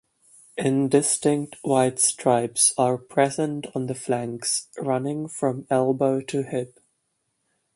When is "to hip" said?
6.21-6.79